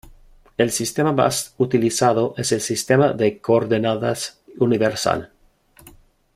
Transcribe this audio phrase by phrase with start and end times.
[0.57, 5.31] El sistema más utilizado es el Sistema de Coordenadas Universal.